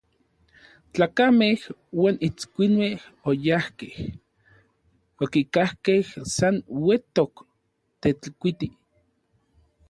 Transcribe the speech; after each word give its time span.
Tlakamej 0.93 1.59
uan 1.99 2.15
itskuimej 2.27 2.93
oyajkej, 3.29 3.95
okikajkej 5.23 6.01
san 6.35 6.55
uetok 6.85 7.33
Tetlikuiti. 8.01 8.67